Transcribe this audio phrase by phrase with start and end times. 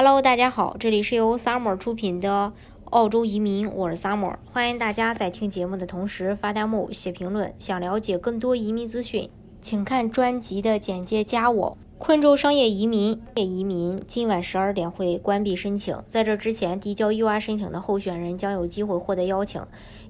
[0.00, 2.52] Hello，大家好，这里是由 Summer 出品的
[2.90, 7.52] 澳洲移民，我是 Summer，欢迎大家在听节目的同时发弹幕、写评论。
[7.58, 9.28] 想了解更多移民资讯，
[9.60, 11.76] 请看专辑的简介，加我。
[11.98, 19.60] 昆州商业移民，业移民今晚十二点会关闭申请，在这之前递交 UR 申请的候选人将有机会获得邀请，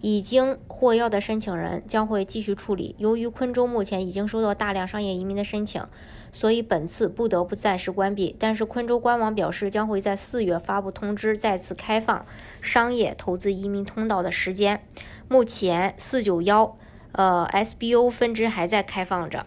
[0.02, 2.94] 已经获邀的申请人将会继续处理。
[2.98, 5.82] 由于昆州目前已经收到大量商业移民的申请，
[6.30, 8.36] 所以本次不得不暂时关闭。
[8.38, 12.26] 但是昆州官网表示将会在四月发布通知，再次开放
[12.60, 14.82] 商业投资移民通道的时间。
[15.26, 16.76] 目前四九幺
[17.12, 19.46] 呃 SBO 分支还在开放着。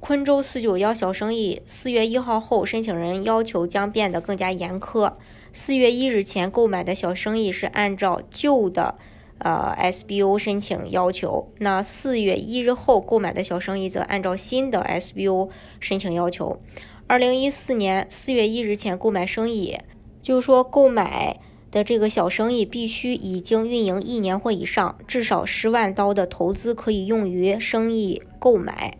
[0.00, 5.12] 昆州四九幺小生意四月一号后，申请人要求将变得更加严苛。
[5.52, 8.94] 四月一日前购买的小生意是按照旧的
[9.38, 16.60] 呃 SBO 申请要求，那四月一日后购买的小生意则按照新的 SBO 申请要求。
[17.08, 19.76] 二零一四年四月一日前购买生意，
[20.22, 21.40] 就是说购买
[21.72, 28.96] 的这个小生意必须已经运营一年或以上，至少十万刀的投资可以用于生意购买。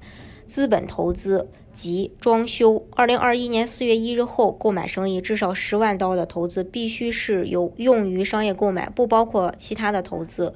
[0.48, 2.84] 资本投资及装修。
[2.96, 10.54] 二零二一年四月一日后购买生意至少十万刀的投资必须是有用于商业购买，不包括其他的投资。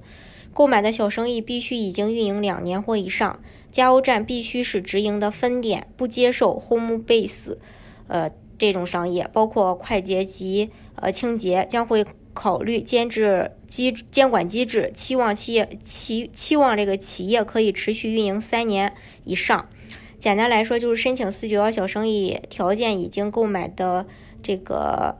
[0.54, 3.38] 购买的小生意必须已经运营两年或以上。
[3.70, 7.56] 加油站必须是直营的分店，不接受 home base，
[8.06, 12.04] 呃这种商业，包括快捷及呃清洁，将会
[12.34, 18.92] 考虑监制机监管机制，期望企业期期望这个企业可以持续运营三年
[19.24, 19.66] 以上。
[20.22, 24.06] 简单来说，就是申请四九幺小生意，条件已经购买的
[24.40, 25.16] 这个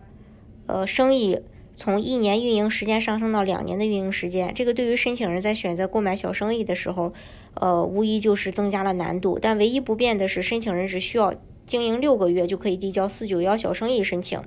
[0.69, 1.41] 呃生意，
[1.75, 4.55] 从一年运营时间上升到两年的运营时间。
[4.55, 7.13] 这个对于申请人在选择购买小生意的时候，
[7.55, 9.41] 呃，无疑就是增加了难度。
[9.43, 11.35] 但唯一不变的是，申请人只需要
[11.67, 14.41] 经营六个月就可以递交四九幺小生意申请。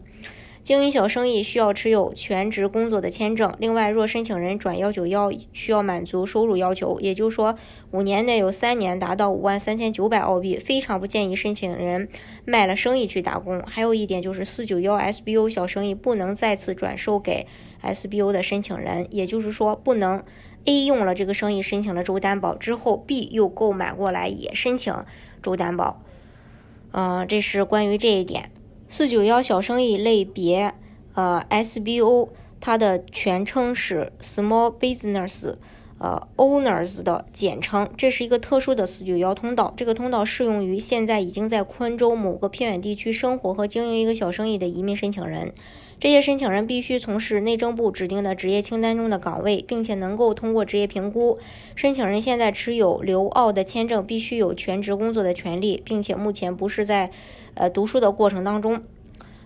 [0.65, 3.53] 经营小生意需要持有全职工作的签证。
[3.59, 7.55] 另外，若申请人转幺九幺，需要满足收入要求，也就是说，
[7.91, 10.57] 五年内有三年达到五万三千九百澳币。
[10.57, 12.09] 非常不建议申请人
[12.45, 13.61] 卖了生意去打工。
[13.67, 17.45] 还有一点就是，四九幺 SBO 小生意不能再次转售给
[17.83, 20.23] SBO 的申请人，也就是说，不能
[20.65, 24.91] A 用了这个生意申请了州担保之后，B 又购买过来也申请
[25.43, 26.01] 州担保。
[26.91, 28.49] 嗯，这是关于这一点。
[28.97, 30.73] 四九幺小生意类别，
[31.15, 32.29] 呃，SBO，
[32.61, 35.57] 它的全称是 Small Business，
[35.97, 37.89] 呃，Owners 的简称。
[37.95, 45.53] 这是一个特殊的四九幺通道，这个通道适用于现在已经在昆州某个偏远地区生活和经营一个小生意的移民申请人。
[45.99, 51.39] 这些申请人必须从事内政部指定的职业清单中的岗位，并且能够通过职业评估。
[51.75, 57.11] 申请人现在持有留澳的签证，必须有全职工作的权利，并且目前不是在。
[57.57, 58.83] 呃，读书的过程当中，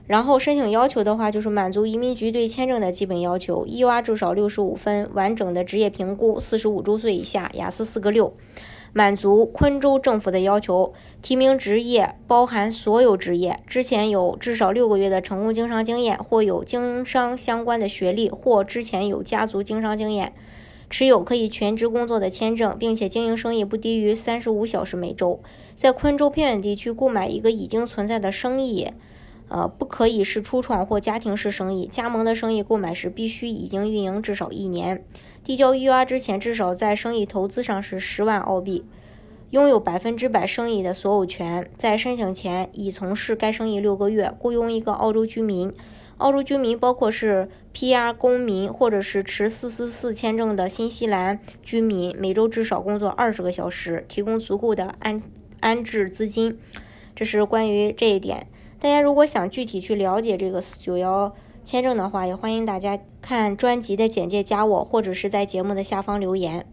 [0.09, 8.33] 然后申请要求的话，就是满足移民局对签证的基本要求：EUR 至少六十五分，完整的职业评估，四十五周岁以下，雅思四个六，
[8.91, 20.33] 满足昆州政府的要求，提名职业包含所有职业，之前有至少六个月的成功经商经验，或有经商相关的学历，或之前有家族经商经验。
[20.89, 25.39] 持有可以全职工作的签证，并且经营生意不低于三十五小时每周。
[25.75, 28.91] 在昆州偏远地区购买一个已经存在的生意，
[29.49, 31.87] 呃，不可以是初创或家庭式生意。
[31.87, 35.03] 加盟的生意购买时必须已经运营至少一年。
[35.43, 38.85] 递交 UR 之前，至少在生意投资上是十万澳币，
[39.49, 41.69] 拥有百分之百生意的所有权。
[41.75, 45.73] 在申请前已从事该生意六个月，雇佣一个澳洲居民。
[46.17, 55.21] 澳洲居民包括是 PR 公民或者是持444签证的新西兰居民，每周至少工作二十个小时，提供足够的安
[55.61, 56.59] 安置资金。
[57.15, 58.47] 这是关于这一点。
[58.79, 61.33] 大家如果想具体去了解这个491
[61.65, 66.65] 签证的话，也欢迎大家看专辑的简介，加我或者是在节目的下方留言。